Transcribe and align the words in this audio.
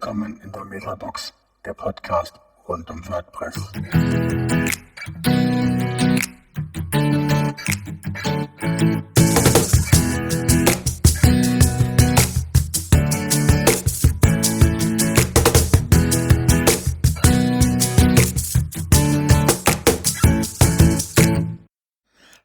Willkommen 0.00 0.40
in 0.44 0.52
der 0.52 0.64
Metabox, 0.64 1.34
der 1.64 1.74
Podcast 1.74 2.38
rund 2.68 2.88
um 2.88 3.04
WordPress. 3.08 3.56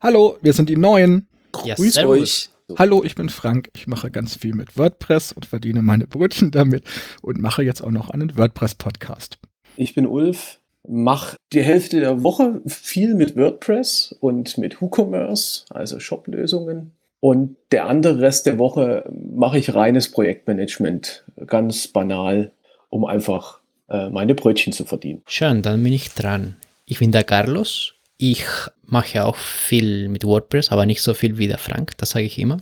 Hallo, 0.01 0.39
wir 0.41 0.53
sind 0.53 0.69
die 0.69 0.75
Neuen. 0.75 1.27
Grüß 1.51 1.93
servus. 1.93 2.19
euch. 2.19 2.52
Hallo, 2.77 3.03
ich 3.03 3.15
bin 3.15 3.29
Frank. 3.29 3.69
Ich 3.75 3.87
mache 3.87 4.09
ganz 4.09 4.37
viel 4.37 4.55
mit 4.55 4.77
WordPress 4.77 5.33
und 5.33 5.45
verdiene 5.45 5.81
meine 5.81 6.07
Brötchen 6.07 6.51
damit 6.51 6.83
und 7.21 7.39
mache 7.39 7.63
jetzt 7.63 7.81
auch 7.81 7.91
noch 7.91 8.09
einen 8.09 8.37
WordPress-Podcast. 8.37 9.37
Ich 9.75 9.95
bin 9.95 10.07
Ulf, 10.07 10.59
mache 10.87 11.35
die 11.51 11.61
Hälfte 11.61 11.99
der 11.99 12.23
Woche 12.23 12.61
viel 12.65 13.15
mit 13.15 13.35
WordPress 13.35 14.15
und 14.19 14.57
mit 14.57 14.81
WooCommerce, 14.81 15.65
also 15.69 15.99
Shop-Lösungen. 15.99 16.91
Und 17.19 17.55
der 17.71 17.87
andere 17.87 18.19
Rest 18.19 18.45
der 18.45 18.57
Woche 18.57 19.09
mache 19.11 19.57
ich 19.57 19.73
reines 19.73 20.11
Projektmanagement, 20.11 21.25
ganz 21.47 21.87
banal, 21.87 22.51
um 22.89 23.05
einfach 23.05 23.59
äh, 23.89 24.09
meine 24.09 24.35
Brötchen 24.35 24.73
zu 24.73 24.85
verdienen. 24.85 25.21
Schön, 25.25 25.61
dann 25.61 25.83
bin 25.83 25.93
ich 25.93 26.13
dran. 26.13 26.57
Ich 26.85 26.99
bin 26.99 27.11
der 27.11 27.23
Carlos. 27.23 27.93
Ich 28.25 28.45
mache 28.85 29.25
auch 29.25 29.35
viel 29.35 30.07
mit 30.07 30.23
WordPress, 30.23 30.69
aber 30.69 30.85
nicht 30.85 31.01
so 31.01 31.13
viel 31.13 31.37
wie 31.37 31.49
der 31.49 31.57
Frank, 31.57 31.97
das 31.97 32.11
sage 32.11 32.23
ich 32.23 32.39
immer. 32.39 32.61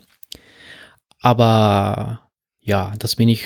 Aber 1.19 2.27
ja, 2.61 2.95
das 2.97 3.15
bin 3.15 3.29
ich 3.29 3.45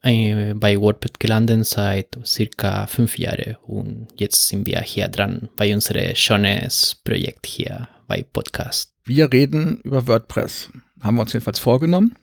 äh, 0.00 0.54
bei 0.54 0.80
WordPress 0.80 1.18
gelandet 1.18 1.66
seit 1.66 2.18
circa 2.24 2.86
fünf 2.86 3.18
Jahren 3.18 3.58
und 3.66 4.08
jetzt 4.16 4.48
sind 4.48 4.66
wir 4.66 4.80
hier 4.80 5.08
dran 5.08 5.50
bei 5.56 5.74
unserem 5.74 6.14
schönes 6.14 6.94
Projekt 7.04 7.44
hier 7.44 7.86
bei 8.06 8.22
Podcast. 8.22 8.94
Wir 9.04 9.30
reden 9.30 9.82
über 9.82 10.06
WordPress. 10.06 10.70
Haben 11.02 11.16
wir 11.16 11.20
uns 11.20 11.34
jedenfalls 11.34 11.58
vorgenommen. 11.58 12.16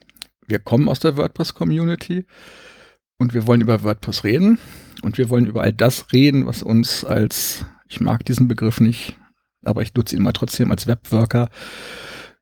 Wir 0.48 0.58
kommen 0.58 0.88
aus 0.88 0.98
der 0.98 1.16
WordPress-Community 1.16 2.26
und 3.18 3.32
wir 3.32 3.46
wollen 3.46 3.60
über 3.60 3.84
WordPress 3.84 4.24
reden. 4.24 4.58
Und 5.02 5.18
wir 5.18 5.30
wollen 5.30 5.46
über 5.46 5.62
all 5.62 5.72
das 5.72 6.12
reden, 6.12 6.46
was 6.46 6.64
uns 6.64 7.04
als, 7.04 7.64
ich 7.88 8.00
mag 8.00 8.24
diesen 8.24 8.48
Begriff 8.48 8.80
nicht, 8.80 9.16
aber 9.64 9.82
ich 9.82 9.94
nutze 9.94 10.16
ihn 10.16 10.22
mal 10.22 10.32
trotzdem 10.32 10.70
als 10.70 10.86
Webworker, 10.86 11.48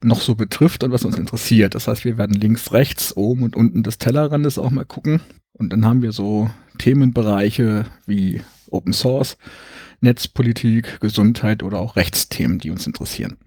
noch 0.02 0.20
so 0.20 0.34
betrifft 0.34 0.84
und 0.84 0.92
was 0.92 1.04
uns 1.04 1.16
interessiert. 1.16 1.74
Das 1.74 1.88
heißt, 1.88 2.04
wir 2.04 2.18
werden 2.18 2.38
links, 2.38 2.72
rechts, 2.72 3.16
oben 3.16 3.42
und 3.42 3.56
unten 3.56 3.82
des 3.82 3.98
Tellerrandes 3.98 4.58
auch 4.58 4.70
mal 4.70 4.84
gucken. 4.84 5.20
Und 5.52 5.70
dann 5.72 5.86
haben 5.86 6.02
wir 6.02 6.12
so 6.12 6.50
Themenbereiche 6.78 7.86
wie 8.06 8.42
Open 8.70 8.92
Source, 8.92 9.38
Netzpolitik, 10.00 11.00
Gesundheit 11.00 11.62
oder 11.62 11.78
auch 11.78 11.96
Rechtsthemen, 11.96 12.58
die 12.58 12.70
uns 12.70 12.86
interessieren. 12.86 13.38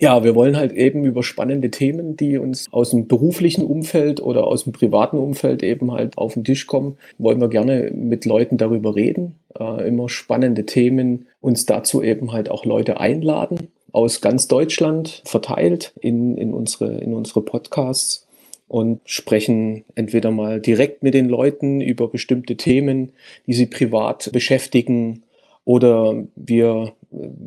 Ja, 0.00 0.24
wir 0.24 0.34
wollen 0.34 0.56
halt 0.56 0.72
eben 0.72 1.04
über 1.04 1.22
spannende 1.22 1.70
Themen, 1.70 2.16
die 2.16 2.36
uns 2.38 2.66
aus 2.72 2.90
dem 2.90 3.06
beruflichen 3.06 3.64
Umfeld 3.64 4.20
oder 4.20 4.46
aus 4.46 4.64
dem 4.64 4.72
privaten 4.72 5.18
Umfeld 5.18 5.62
eben 5.62 5.92
halt 5.92 6.18
auf 6.18 6.34
den 6.34 6.42
Tisch 6.42 6.66
kommen, 6.66 6.98
wollen 7.18 7.40
wir 7.40 7.48
gerne 7.48 7.92
mit 7.94 8.24
Leuten 8.24 8.56
darüber 8.56 8.96
reden. 8.96 9.36
Äh, 9.58 9.86
immer 9.86 10.08
spannende 10.08 10.66
Themen, 10.66 11.28
uns 11.40 11.64
dazu 11.64 12.02
eben 12.02 12.32
halt 12.32 12.50
auch 12.50 12.64
Leute 12.64 12.98
einladen, 12.98 13.68
aus 13.92 14.20
ganz 14.20 14.48
Deutschland 14.48 15.22
verteilt 15.24 15.92
in, 16.00 16.36
in, 16.36 16.54
unsere, 16.54 16.98
in 16.98 17.14
unsere 17.14 17.42
Podcasts 17.42 18.26
und 18.66 19.00
sprechen 19.04 19.84
entweder 19.94 20.32
mal 20.32 20.60
direkt 20.60 21.04
mit 21.04 21.14
den 21.14 21.28
Leuten 21.28 21.80
über 21.80 22.08
bestimmte 22.08 22.56
Themen, 22.56 23.12
die 23.46 23.52
sie 23.52 23.66
privat 23.66 24.32
beschäftigen, 24.32 25.22
oder 25.64 26.24
wir 26.36 26.92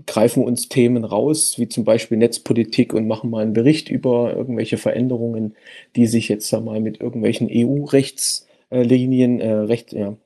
greifen 0.05 0.43
uns 0.43 0.69
Themen 0.69 1.03
raus, 1.03 1.55
wie 1.57 1.67
zum 1.67 1.83
Beispiel 1.83 2.17
Netzpolitik 2.17 2.93
und 2.93 3.07
machen 3.07 3.29
mal 3.29 3.43
einen 3.43 3.53
Bericht 3.53 3.89
über 3.89 4.35
irgendwelche 4.35 4.77
Veränderungen, 4.77 5.55
die 5.95 6.07
sich 6.07 6.29
jetzt 6.29 6.51
mal 6.51 6.79
mit 6.79 7.01
irgendwelchen 7.01 7.49
EU-Rechtslinien 7.51 9.39
äh, 9.39 9.51
recht, 9.51 9.93
ja, 9.93 10.17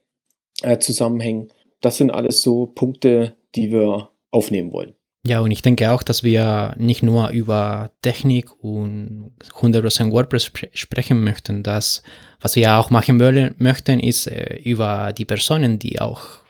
äh, 0.62 0.78
zusammenhängen. 0.80 1.50
Das 1.82 1.98
sind 1.98 2.12
alles 2.12 2.42
so 2.42 2.68
Punkte, 2.68 3.34
die 3.56 3.72
wir 3.72 4.10
aufnehmen 4.32 4.72
wollen. 4.72 4.94
Ja, 5.24 5.40
und 5.42 5.52
ich 5.52 5.62
denke 5.62 5.92
auch, 5.92 6.02
dass 6.02 6.24
wir 6.24 6.74
nicht 6.78 7.04
nur 7.04 7.30
über 7.30 7.92
Technik 8.02 8.52
und 8.64 9.34
100% 9.54 10.12
WordPress 10.12 10.46
spre 10.46 10.70
sprechen 10.74 11.24
möchten. 11.24 11.62
Das, 11.62 12.02
was 12.40 12.56
wir 12.56 12.78
auch 12.78 12.90
machen 12.90 13.18
möchten, 13.58 14.00
ist 14.00 14.28
äh, 14.28 14.56
über 14.64 15.14
die 15.14 15.26
Personen, 15.26 15.78
die 15.78 16.02
auch 16.02 16.41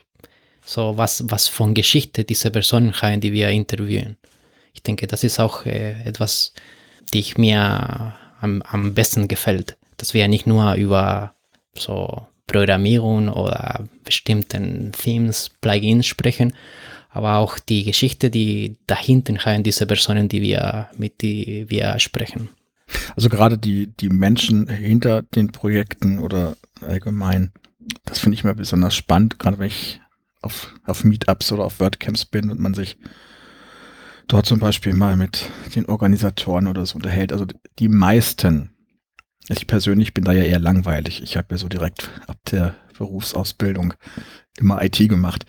so 0.64 0.96
was, 0.96 1.24
was 1.28 1.48
von 1.48 1.74
Geschichte 1.74 2.24
diese 2.24 2.50
Personen 2.50 2.92
haben, 3.00 3.20
die 3.20 3.32
wir 3.32 3.48
interviewen. 3.50 4.16
Ich 4.72 4.82
denke, 4.82 5.06
das 5.06 5.24
ist 5.24 5.40
auch 5.40 5.66
äh, 5.66 6.02
etwas, 6.04 6.54
die 7.12 7.20
ich 7.20 7.36
mir 7.36 8.14
am, 8.40 8.62
am 8.62 8.94
besten 8.94 9.28
gefällt, 9.28 9.76
dass 9.96 10.14
wir 10.14 10.26
nicht 10.28 10.46
nur 10.46 10.74
über 10.74 11.34
so 11.76 12.26
Programmierung 12.46 13.28
oder 13.28 13.84
bestimmten 14.04 14.92
Themes, 14.92 15.50
Plugins 15.60 16.06
sprechen, 16.06 16.54
aber 17.10 17.36
auch 17.36 17.58
die 17.58 17.84
Geschichte, 17.84 18.30
die 18.30 18.76
dahinter 18.86 19.34
haben, 19.44 19.62
diese 19.62 19.86
Personen, 19.86 20.28
die 20.28 20.42
wir, 20.42 20.88
mit 20.96 21.20
die 21.22 21.66
wir 21.68 21.98
sprechen. 21.98 22.48
Also 23.16 23.28
gerade 23.28 23.58
die, 23.58 23.86
die 23.86 24.08
Menschen 24.08 24.68
hinter 24.68 25.22
den 25.22 25.52
Projekten 25.52 26.18
oder 26.18 26.56
allgemein, 26.80 27.52
das 28.04 28.18
finde 28.18 28.34
ich 28.34 28.44
mir 28.44 28.54
besonders 28.54 28.94
spannend, 28.94 29.38
gerade 29.38 29.58
wenn 29.58 29.68
ich 29.68 30.00
auf, 30.42 30.74
auf 30.84 31.04
Meetups 31.04 31.52
oder 31.52 31.64
auf 31.64 31.80
WordCamps 31.80 32.26
bin 32.26 32.50
und 32.50 32.60
man 32.60 32.74
sich 32.74 32.98
dort 34.28 34.46
zum 34.46 34.58
Beispiel 34.58 34.94
mal 34.94 35.16
mit 35.16 35.50
den 35.74 35.86
Organisatoren 35.86 36.66
oder 36.66 36.86
so 36.86 36.96
unterhält. 36.96 37.32
Also 37.32 37.46
die 37.78 37.88
meisten, 37.88 38.70
ich 39.48 39.66
persönlich 39.66 40.14
bin 40.14 40.24
da 40.24 40.32
ja 40.32 40.44
eher 40.44 40.60
langweilig. 40.60 41.22
Ich 41.22 41.36
habe 41.36 41.48
ja 41.50 41.58
so 41.58 41.68
direkt 41.68 42.10
ab 42.26 42.38
der 42.50 42.76
Berufsausbildung 42.96 43.94
immer 44.58 44.82
IT 44.82 44.98
gemacht. 45.08 45.46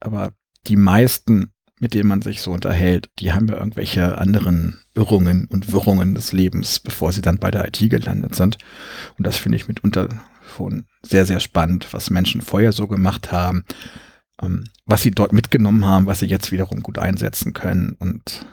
Aber, 0.00 0.32
die 0.68 0.76
meisten, 0.76 1.52
mit 1.80 1.92
denen 1.94 2.08
man 2.08 2.22
sich 2.22 2.40
so 2.40 2.52
unterhält, 2.52 3.10
die 3.18 3.32
haben 3.32 3.48
ja 3.48 3.56
irgendwelche 3.56 4.16
anderen 4.18 4.78
Irrungen 4.94 5.46
und 5.46 5.72
Wirrungen 5.72 6.14
des 6.14 6.32
Lebens, 6.32 6.78
bevor 6.78 7.10
sie 7.10 7.22
dann 7.22 7.38
bei 7.38 7.50
der 7.50 7.66
IT 7.66 7.78
gelandet 7.90 8.36
sind. 8.36 8.58
Und 9.18 9.26
das 9.26 9.36
finde 9.36 9.56
ich 9.56 9.66
mitunter 9.66 10.08
schon 10.56 10.86
sehr, 11.02 11.26
sehr 11.26 11.40
spannend, 11.40 11.88
was 11.92 12.10
Menschen 12.10 12.42
vorher 12.42 12.72
so 12.72 12.86
gemacht 12.86 13.32
haben, 13.32 13.64
was 14.86 15.02
sie 15.02 15.10
dort 15.10 15.32
mitgenommen 15.32 15.86
haben, 15.86 16.06
was 16.06 16.20
sie 16.20 16.26
jetzt 16.26 16.52
wiederum 16.52 16.82
gut 16.82 16.98
einsetzen 16.98 17.52
können. 17.52 17.96
Und 17.98 18.46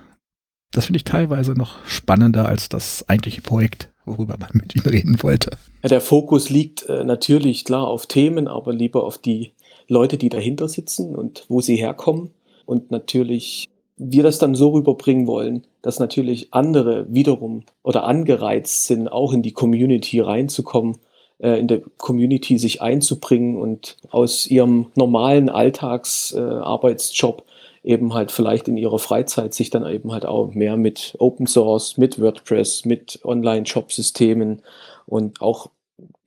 das 0.72 0.85
finde 0.85 0.97
ich 0.97 1.03
teilweise 1.03 1.53
noch 1.53 1.85
spannender 1.85 2.47
als 2.47 2.69
das 2.69 3.07
eigentliche 3.09 3.41
Projekt, 3.41 3.89
worüber 4.05 4.38
man 4.39 4.51
mit 4.53 4.75
ihnen 4.75 4.85
reden 4.85 5.23
wollte. 5.23 5.51
Ja, 5.83 5.89
der 5.89 6.01
Fokus 6.01 6.49
liegt 6.49 6.88
äh, 6.88 7.03
natürlich 7.03 7.66
klar 7.66 7.88
auf 7.88 8.07
Themen, 8.07 8.47
aber 8.47 8.73
lieber 8.73 9.03
auf 9.03 9.17
die 9.17 9.53
Leute, 9.88 10.17
die 10.17 10.29
dahinter 10.29 10.69
sitzen 10.69 11.16
und 11.16 11.45
wo 11.49 11.61
sie 11.61 11.75
herkommen. 11.75 12.31
Und 12.66 12.91
natürlich 12.91 13.67
wir 13.99 14.23
das 14.23 14.39
dann 14.39 14.55
so 14.55 14.69
rüberbringen 14.69 15.28
wollen, 15.28 15.67
dass 15.81 15.99
natürlich 15.99 16.53
andere 16.53 17.05
wiederum 17.13 17.63
oder 17.83 18.05
angereizt 18.05 18.88
sind, 18.88 19.11
auch 19.11 19.33
in 19.33 19.44
die 19.44 19.51
Community 19.51 20.22
reinzukommen, 20.22 20.97
in 21.39 21.67
der 21.67 21.81
Community 21.97 22.57
sich 22.57 22.81
einzubringen 22.81 23.55
und 23.57 23.95
aus 24.09 24.45
ihrem 24.45 24.88
normalen 24.95 25.50
Alltagsarbeitsjob 25.50 27.41
äh, 27.83 27.91
eben 27.91 28.13
halt 28.13 28.31
vielleicht 28.31 28.67
in 28.67 28.77
ihrer 28.77 29.00
Freizeit 29.00 29.53
sich 29.53 29.69
dann 29.69 29.85
eben 29.88 30.11
halt 30.11 30.25
auch 30.25 30.53
mehr 30.53 30.75
mit 30.75 31.16
Open 31.17 31.47
Source, 31.47 31.97
mit 31.97 32.19
WordPress, 32.19 32.83
mit 32.85 33.19
Online-Shop-Systemen 33.23 34.61
und 35.05 35.41
auch 35.41 35.69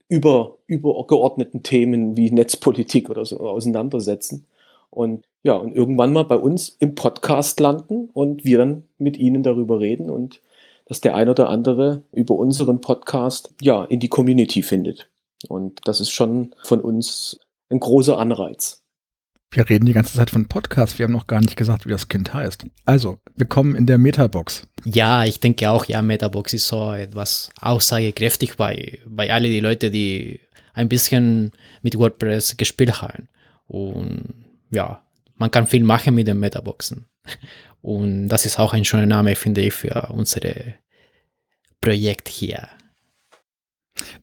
über 0.09 0.57
übergeordneten 0.67 1.63
Themen 1.63 2.17
wie 2.17 2.31
Netzpolitik 2.31 3.09
oder 3.09 3.25
so 3.25 3.39
auseinandersetzen. 3.39 4.45
Und 4.89 5.25
ja, 5.43 5.55
und 5.55 5.75
irgendwann 5.75 6.13
mal 6.13 6.23
bei 6.23 6.37
uns 6.37 6.75
im 6.79 6.95
Podcast 6.95 7.59
landen 7.59 8.09
und 8.13 8.45
wir 8.45 8.57
dann 8.57 8.83
mit 8.97 9.17
ihnen 9.17 9.43
darüber 9.43 9.79
reden 9.79 10.09
und 10.09 10.39
dass 10.93 11.01
der 11.01 11.15
ein 11.15 11.27
oder 11.27 11.49
andere 11.49 12.03
über 12.11 12.35
unseren 12.35 12.79
Podcast 12.79 13.51
ja 13.59 13.83
in 13.85 13.99
die 13.99 14.09
Community 14.09 14.61
findet. 14.61 15.09
Und 15.47 15.79
das 15.85 15.99
ist 15.99 16.11
schon 16.11 16.53
von 16.61 16.81
uns 16.81 17.39
ein 17.71 17.79
großer 17.79 18.19
Anreiz. 18.19 18.83
Wir 19.49 19.67
reden 19.67 19.87
die 19.87 19.93
ganze 19.93 20.15
Zeit 20.15 20.29
von 20.29 20.47
Podcast. 20.47 20.99
Wir 20.99 21.05
haben 21.05 21.13
noch 21.13 21.25
gar 21.25 21.41
nicht 21.41 21.57
gesagt, 21.57 21.87
wie 21.87 21.89
das 21.89 22.09
Kind 22.09 22.31
heißt. 22.35 22.67
Also, 22.85 23.17
willkommen 23.35 23.73
in 23.73 23.87
der 23.87 23.97
Metabox. 23.97 24.67
Ja, 24.85 25.25
ich 25.25 25.39
denke 25.39 25.67
auch, 25.71 25.85
ja, 25.85 26.03
Metabox 26.03 26.53
ist 26.53 26.67
so 26.67 26.93
etwas 26.93 27.49
aussagekräftig 27.59 28.55
bei, 28.55 28.99
bei 29.07 29.33
alle 29.33 29.47
die 29.47 29.61
Leute, 29.61 29.89
die 29.89 30.41
ein 30.75 30.89
bisschen 30.89 31.53
mit 31.81 31.97
WordPress 31.97 32.55
gespielt 32.55 33.01
haben. 33.01 33.29
Und 33.65 34.45
ja, 34.69 35.02
man 35.35 35.51
kann 35.51 35.67
viel 35.67 35.83
machen 35.83 36.15
mit 36.15 36.27
den 36.27 36.39
Metaboxen. 36.39 37.07
Und 37.81 38.29
das 38.29 38.45
ist 38.45 38.59
auch 38.59 38.73
ein 38.73 38.85
schöner 38.85 39.05
Name, 39.05 39.35
finde 39.35 39.61
ich, 39.61 39.73
für 39.73 40.09
unser 40.09 40.41
Projekt 41.81 42.29
hier. 42.29 42.69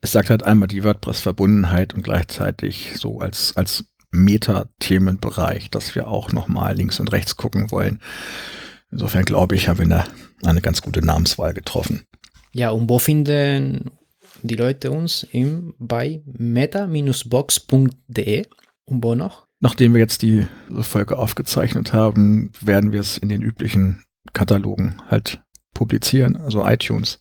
Es 0.00 0.12
sagt 0.12 0.30
halt 0.30 0.42
einmal 0.44 0.68
die 0.68 0.82
WordPress-Verbundenheit 0.82 1.92
und 1.94 2.02
gleichzeitig 2.02 2.92
so 2.96 3.20
als, 3.20 3.56
als 3.56 3.84
Meta-Themenbereich, 4.10 5.70
dass 5.70 5.94
wir 5.94 6.08
auch 6.08 6.32
nochmal 6.32 6.74
links 6.74 6.98
und 7.00 7.12
rechts 7.12 7.36
gucken 7.36 7.70
wollen. 7.70 8.00
Insofern 8.90 9.24
glaube 9.24 9.54
ich, 9.54 9.68
haben 9.68 9.78
wir 9.78 9.84
eine, 9.84 10.04
eine 10.42 10.60
ganz 10.62 10.82
gute 10.82 11.04
Namenswahl 11.04 11.54
getroffen. 11.54 12.02
Ja, 12.52 12.70
und 12.70 12.88
wo 12.88 12.98
finden 12.98 13.92
die 14.42 14.56
Leute 14.56 14.90
uns? 14.90 15.22
Im, 15.30 15.74
bei 15.78 16.22
meta-box.de 16.26 16.86
und 18.86 19.04
wo 19.04 19.14
noch? 19.14 19.46
Nachdem 19.60 19.92
wir 19.92 20.00
jetzt 20.00 20.22
die 20.22 20.46
Folge 20.80 21.18
aufgezeichnet 21.18 21.92
haben, 21.92 22.50
werden 22.60 22.92
wir 22.92 23.00
es 23.00 23.18
in 23.18 23.28
den 23.28 23.42
üblichen 23.42 24.02
Katalogen 24.32 25.02
halt 25.08 25.42
publizieren, 25.74 26.36
also 26.36 26.66
iTunes 26.66 27.20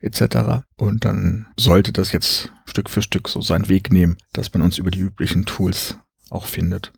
etc. 0.00 0.64
Und 0.76 1.04
dann 1.04 1.46
sollte 1.58 1.92
das 1.92 2.12
jetzt 2.12 2.52
Stück 2.66 2.90
für 2.90 3.02
Stück 3.02 3.28
so 3.28 3.40
seinen 3.40 3.68
Weg 3.68 3.90
nehmen, 3.90 4.18
dass 4.32 4.52
man 4.52 4.62
uns 4.62 4.78
über 4.78 4.90
die 4.90 5.00
üblichen 5.00 5.46
Tools 5.46 5.98
auch 6.30 6.46
findet. 6.46 6.92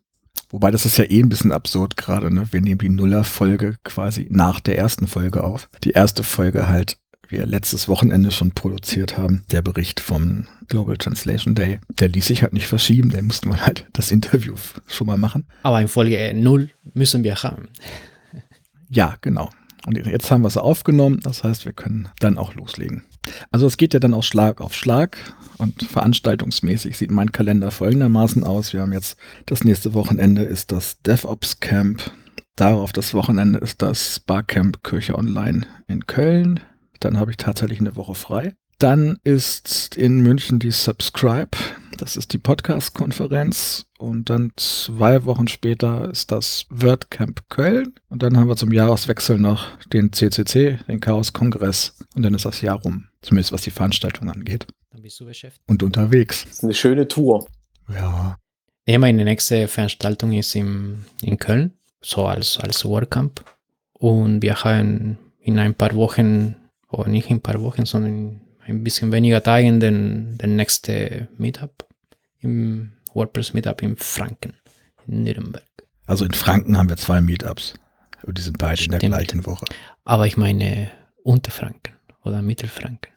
Wobei 0.51 0.71
das 0.71 0.87
ist 0.87 0.97
ja 0.97 1.05
eh 1.05 1.21
ein 1.21 1.29
bisschen 1.29 1.53
absurd 1.53 1.97
gerade, 1.97 2.33
ne? 2.33 2.49
Wir 2.53 2.61
nehmen 2.61 2.79
die 2.79 2.89
Nuller-Folge 2.89 3.77
quasi 3.85 4.27
nach 4.31 4.61
der 4.61 4.79
ersten 4.79 5.07
Folge 5.07 5.45
auf. 5.45 5.69
Die 5.85 5.91
erste 5.91 6.25
Folge 6.25 6.69
halt 6.69 6.99
wir 7.31 7.47
letztes 7.47 7.89
Wochenende 7.89 8.31
schon 8.31 8.53
produziert 8.53 9.19
haben, 9.19 9.45
der 9.51 9.63
Bericht 9.63 10.01
vom 10.01 10.47
Global 10.69 10.97
Translation 10.97 11.55
Day. 11.55 11.81
Der 11.89 12.09
ließ 12.09 12.27
sich 12.27 12.43
halt 12.43 12.53
nicht 12.53 12.67
verschieben, 12.67 13.11
der 13.11 13.23
musste 13.23 13.49
man 13.49 13.65
halt 13.65 13.87
das 13.93 14.11
Interview 14.11 14.55
schon 14.87 15.07
mal 15.07 15.19
machen. 15.19 15.47
Aber 15.63 15.81
in 15.81 15.89
Folge 15.89 16.33
0 16.35 16.71
müssen 16.95 17.25
wir 17.25 17.37
haben. 17.37 17.69
Ja, 18.89 19.17
genau. 19.21 19.51
Und 19.87 19.97
jetzt 19.97 20.31
haben 20.31 20.43
wir 20.43 20.49
es 20.49 20.57
aufgenommen, 20.57 21.21
das 21.23 21.45
heißt, 21.45 21.65
wir 21.65 21.73
können 21.73 22.09
dann 22.21 22.37
auch 22.37 22.55
loslegen. 22.55 23.05
Also 23.51 23.67
es 23.67 23.77
geht 23.77 23.95
ja 23.95 24.01
dann 24.01 24.15
auch 24.15 24.23
Schlag 24.23 24.61
auf 24.61 24.75
Schlag 24.75 25.17
und 25.59 25.83
veranstaltungsmäßig 25.83 26.97
sieht 26.97 27.11
mein 27.11 27.33
Kalender 27.33 27.71
folgendermaßen 27.71 28.45
aus. 28.45 28.73
Wir 28.73 28.83
haben 28.83 28.93
jetzt 28.93 29.19
das 29.47 29.65
nächste 29.65 29.95
Wochenende 29.95 30.43
ist 30.43 30.73
das 30.73 31.01
DevOps 31.03 31.61
Camp. 31.61 32.11
Darauf 32.57 32.93
das 32.93 33.15
Wochenende 33.15 33.59
ist 33.61 33.83
das 33.83 34.21
Barcamp 34.21 34.83
Kirche 34.83 35.17
Online 35.17 35.67
in 35.87 36.07
Köln. 36.07 36.61
Dann 37.01 37.19
habe 37.19 37.31
ich 37.31 37.37
tatsächlich 37.37 37.81
eine 37.81 37.97
Woche 37.97 38.15
frei. 38.15 38.55
Dann 38.79 39.19
ist 39.25 39.97
in 39.97 40.21
München 40.21 40.59
die 40.59 40.71
Subscribe. 40.71 41.51
Das 41.97 42.17
ist 42.17 42.33
die 42.33 42.39
Podcast-Konferenz. 42.39 43.87
Und 43.99 44.31
dann 44.31 44.53
zwei 44.57 45.25
Wochen 45.25 45.49
später 45.49 46.09
ist 46.11 46.31
das 46.31 46.67
WordCamp 46.71 47.49
Köln. 47.49 47.95
Und 48.09 48.23
dann 48.23 48.37
haben 48.37 48.49
wir 48.49 48.57
zum 48.57 48.73
Jahreswechsel 48.73 49.39
noch 49.39 49.67
den 49.87 50.13
CCC, 50.13 50.79
den 50.87 51.01
Chaos-Kongress. 51.01 51.97
Und 52.15 52.23
dann 52.23 52.35
ist 52.35 52.45
das 52.45 52.61
Jahr 52.61 52.81
rum. 52.81 53.09
Zumindest 53.23 53.53
was 53.53 53.63
die 53.63 53.73
Veranstaltung 53.73 54.31
angeht. 54.31 54.67
Dann 54.91 55.03
bist 55.03 55.19
du 55.19 55.27
beschäftigt. 55.27 55.69
Und 55.69 55.83
unterwegs. 55.83 56.45
Das 56.45 56.59
ist 56.59 56.65
eine 56.65 56.75
schöne 56.75 57.09
Tour. 57.09 57.49
Ja. 57.93 58.39
Ja, 58.87 58.99
meine 58.99 59.25
nächste 59.25 59.69
Veranstaltung 59.69 60.33
ist 60.33 60.55
im, 60.55 61.05
in 61.21 61.37
Köln, 61.37 61.75
so 62.01 62.25
als, 62.25 62.59
als 62.59 62.85
WordCamp. 62.85 63.45
Und 63.93 64.41
wir 64.41 64.63
haben 64.65 65.19
in 65.41 65.59
ein 65.59 65.75
paar 65.75 65.95
Wochen, 65.95 66.57
oder 66.89 67.09
nicht 67.09 67.31
in 67.31 67.37
ein 67.37 67.43
paar 67.43 67.61
Wochen, 67.61 67.87
sondern 67.87 68.41
ein 68.67 68.85
bisschen 68.85 69.13
weniger 69.13 69.43
Tagen 69.43 69.81
den, 69.81 70.37
den 70.39 70.57
nächste 70.57 71.29
Meetup 71.39 71.87
im 72.41 72.93
WordPress 73.15 73.55
Meetup 73.55 73.83
in 73.83 73.97
Franken, 73.97 74.55
in 75.07 75.25
Nürnberg. 75.25 75.65
Also 76.07 76.25
in 76.25 76.33
Franken 76.33 76.77
haben 76.77 76.89
wir 76.89 76.97
zwei 76.97 77.21
Meetups. 77.21 77.75
Und 78.23 78.39
die 78.39 78.43
sind 78.43 78.59
beide 78.59 78.83
in 78.83 78.91
der 78.91 78.99
Stimmt. 78.99 79.15
gleichen 79.15 79.47
Woche. 79.47 79.65
Aber 80.05 80.27
ich 80.27 80.37
meine 80.37 80.91
Unterfranken 81.23 81.95
oder 82.25 82.43
Mittelfranken. 82.43 83.13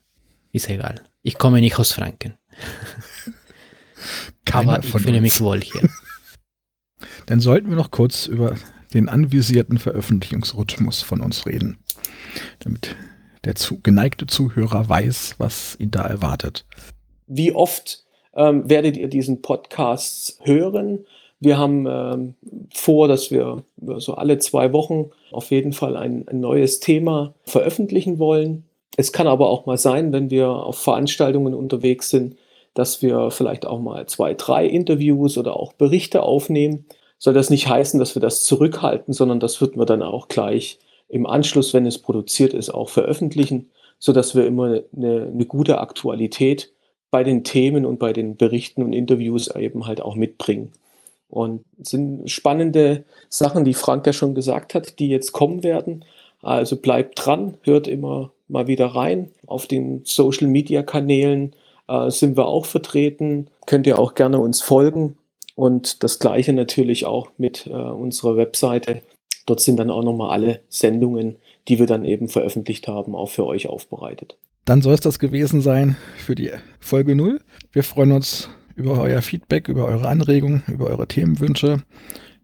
Ist 0.52 0.70
egal. 0.70 1.02
Ich 1.22 1.38
komme 1.38 1.62
nicht 1.62 1.78
aus 1.80 1.94
Franken. 1.94 2.38
Aber 4.52 4.80
ich 4.80 4.90
fühle 4.90 5.14
uns. 5.14 5.22
mich 5.22 5.42
wohl 5.42 5.62
hier. 5.62 5.90
Dann 7.26 7.40
sollten 7.40 7.70
wir 7.70 7.78
noch 7.78 7.92
kurz 7.92 8.26
über 8.26 8.56
den 8.94 9.08
anvisierten 9.08 9.78
Veröffentlichungsrhythmus 9.78 11.02
von 11.02 11.22
uns 11.22 11.46
reden, 11.46 11.78
damit 12.60 12.96
der 13.46 13.56
zu, 13.56 13.80
geneigte 13.82 14.28
Zuhörer 14.28 14.88
weiß, 14.88 15.36
was 15.38 15.76
ihn 15.80 15.92
da 15.92 16.04
erwartet. 16.04 16.66
Wie 17.28 17.54
oft 17.54 18.04
ähm, 18.36 18.70
werdet 18.70 18.98
ihr 18.98 19.08
diesen 19.08 19.42
Podcast 19.42 20.40
hören? 20.44 21.06
Wir 21.40 21.58
haben 21.58 21.88
ähm, 21.90 22.36
vor, 22.74 23.08
dass 23.08 23.32
wir 23.32 23.64
so 23.98 24.14
alle 24.14 24.38
zwei 24.38 24.74
Wochen 24.74 25.10
auf 25.32 25.50
jeden 25.50 25.74
Fall 25.74 25.98
ein, 25.98 26.28
ein 26.28 26.40
neues 26.40 26.80
Thema 26.80 27.34
veröffentlichen 27.46 28.20
wollen. 28.20 28.66
Es 28.96 29.12
kann 29.12 29.28
aber 29.28 29.50
auch 29.50 29.66
mal 29.66 29.78
sein, 29.78 30.14
wenn 30.14 30.30
wir 30.30 30.50
auf 30.50 30.78
Veranstaltungen 30.78 31.56
unterwegs 31.56 32.10
sind, 32.10 32.36
dass 32.74 33.02
wir 33.02 33.32
vielleicht 33.32 33.66
auch 33.66 33.80
mal 33.80 34.06
zwei, 34.06 34.34
drei 34.34 34.66
Interviews 34.68 35.38
oder 35.38 35.58
auch 35.58 35.74
Berichte 35.74 36.22
aufnehmen. 36.24 36.86
Soll 37.18 37.34
das 37.34 37.50
nicht 37.50 37.68
heißen, 37.68 38.00
dass 38.00 38.16
wir 38.16 38.22
das 38.22 38.44
zurückhalten, 38.44 39.14
sondern 39.14 39.40
das 39.40 39.62
wird 39.62 39.78
wir 39.78 39.86
dann 39.86 40.04
auch 40.04 40.28
gleich 40.28 40.80
im 41.12 41.28
Anschluss, 41.28 41.74
wenn 41.74 41.86
es 41.86 41.98
produziert 41.98 42.54
ist, 42.54 42.70
auch 42.70 42.90
veröffentlichen, 42.90 43.70
sodass 44.00 44.34
wir 44.34 44.46
immer 44.48 44.82
eine, 44.96 45.30
eine 45.34 45.46
gute 45.46 45.80
Aktualität 45.80 46.72
bei 47.12 47.24
den 47.24 47.44
Themen 47.44 47.86
und 47.86 48.00
bei 48.00 48.14
den 48.14 48.38
Berichten 48.38 48.82
und 48.82 48.94
Interviews 48.94 49.54
eben 49.54 49.86
halt 49.86 50.02
auch 50.02 50.16
mitbringen. 50.16 50.72
Und 51.30 51.64
sind 51.82 52.30
spannende 52.30 53.04
Sachen, 53.30 53.66
die 53.66 53.74
Frank 53.74 54.08
ja 54.08 54.14
schon 54.14 54.36
gesagt 54.36 54.74
hat, 54.74 55.00
die 55.00 55.10
jetzt 55.10 55.34
kommen 55.34 55.64
werden. 55.64 56.06
Also 56.42 56.78
bleibt 56.78 57.26
dran, 57.26 57.56
hört 57.64 57.88
immer 57.88 58.32
mal 58.48 58.68
wieder 58.68 58.88
rein. 58.88 59.32
Auf 59.46 59.68
den 59.68 60.02
Social 60.06 60.48
Media 60.48 60.82
Kanälen 60.82 61.54
äh, 61.88 62.10
sind 62.10 62.38
wir 62.38 62.48
auch 62.48 62.66
vertreten. 62.66 63.48
Könnt 63.66 63.86
ihr 63.86 64.00
auch 64.00 64.16
gerne 64.16 64.40
uns 64.40 64.62
folgen. 64.62 65.18
Und 65.56 66.04
das 66.04 66.20
gleiche 66.20 66.54
natürlich 66.54 67.06
auch 67.06 67.30
mit 67.38 67.68
äh, 67.68 67.72
unserer 67.72 68.38
Webseite. 68.38 69.02
Dort 69.46 69.62
sind 69.62 69.78
dann 69.78 69.90
auch 69.90 70.04
nochmal 70.04 70.32
alle 70.32 70.62
Sendungen, 70.70 71.38
die 71.68 71.80
wir 71.80 71.88
dann 71.88 72.06
eben 72.06 72.28
veröffentlicht 72.28 72.88
haben, 72.88 73.16
auch 73.16 73.30
für 73.30 73.46
euch 73.46 73.68
aufbereitet. 73.68 74.38
Dann 74.66 74.82
soll 74.82 74.94
es 74.94 75.02
das 75.02 75.20
gewesen 75.20 75.62
sein 75.62 75.96
für 76.18 76.36
die 76.36 76.52
Folge 76.80 77.16
0. 77.16 77.42
Wir 77.72 77.84
freuen 77.84 78.12
uns 78.12 78.50
über 78.76 79.02
euer 79.02 79.22
Feedback, 79.22 79.68
über 79.68 79.86
eure 79.86 80.08
Anregungen, 80.08 80.64
über 80.68 80.88
eure 80.88 81.08
Themenwünsche. 81.08 81.84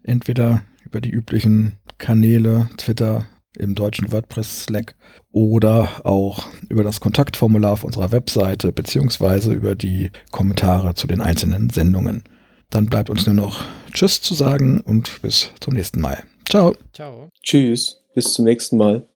Entweder 0.04 0.64
über 0.84 1.02
die 1.02 1.12
üblichen 1.12 1.78
Kanäle, 1.98 2.70
Twitter, 2.78 3.26
im 3.58 3.76
deutschen 3.76 4.12
WordPress 4.12 4.64
Slack 4.64 4.96
oder 5.32 6.06
auch 6.06 6.48
über 6.70 6.84
das 6.84 7.00
Kontaktformular 7.00 7.74
auf 7.74 7.84
unserer 7.84 8.12
Webseite 8.12 8.72
beziehungsweise 8.72 9.54
über 9.54 9.76
die 9.76 10.12
Kommentare 10.32 10.94
zu 10.94 11.08
den 11.08 11.22
einzelnen 11.22 11.70
Sendungen. 11.70 12.24
Dann 12.70 12.88
bleibt 12.88 13.10
uns 13.10 13.26
nur 13.26 13.36
noch 13.36 13.64
Tschüss 13.94 14.22
zu 14.22 14.34
sagen 14.34 14.82
und 14.82 15.22
bis 15.22 15.52
zum 15.60 15.74
nächsten 15.74 16.02
Mal. 16.02 16.24
Ciao. 16.50 16.74
Ciao. 16.94 17.30
Tschüss, 17.44 18.02
bis 18.16 18.34
zum 18.34 18.46
nächsten 18.46 18.78
Mal. 18.78 19.06